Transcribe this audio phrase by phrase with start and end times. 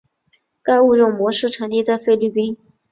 [0.63, 2.57] 该物种的模式产地在菲律宾。